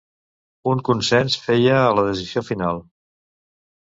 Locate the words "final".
2.47-2.81